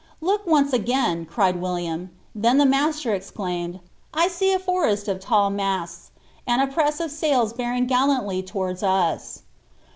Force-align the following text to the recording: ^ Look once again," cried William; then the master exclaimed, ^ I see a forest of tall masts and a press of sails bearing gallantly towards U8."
^ 0.01 0.03
Look 0.19 0.47
once 0.47 0.73
again," 0.73 1.25
cried 1.27 1.61
William; 1.61 2.09
then 2.33 2.57
the 2.57 2.65
master 2.65 3.13
exclaimed, 3.13 3.75
^ 3.75 3.79
I 4.15 4.29
see 4.29 4.51
a 4.51 4.57
forest 4.57 5.07
of 5.07 5.19
tall 5.19 5.51
masts 5.51 6.09
and 6.47 6.59
a 6.59 6.65
press 6.65 6.99
of 6.99 7.11
sails 7.11 7.53
bearing 7.53 7.85
gallantly 7.85 8.41
towards 8.41 8.81
U8." 8.81 9.41